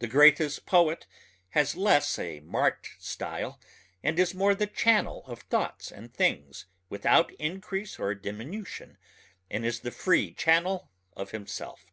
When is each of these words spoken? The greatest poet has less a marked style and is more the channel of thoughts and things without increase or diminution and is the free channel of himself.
The 0.00 0.08
greatest 0.08 0.66
poet 0.66 1.06
has 1.50 1.76
less 1.76 2.18
a 2.18 2.40
marked 2.40 2.96
style 2.98 3.60
and 4.02 4.18
is 4.18 4.34
more 4.34 4.56
the 4.56 4.66
channel 4.66 5.22
of 5.28 5.42
thoughts 5.42 5.92
and 5.92 6.12
things 6.12 6.66
without 6.88 7.32
increase 7.34 7.96
or 7.96 8.12
diminution 8.16 8.98
and 9.48 9.64
is 9.64 9.78
the 9.86 9.92
free 9.92 10.34
channel 10.34 10.90
of 11.12 11.30
himself. 11.30 11.84